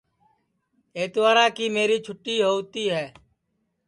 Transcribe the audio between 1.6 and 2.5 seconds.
میری چھوٹی